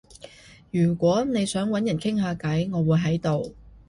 [0.71, 3.53] 如果你想搵人傾下偈，我會喺度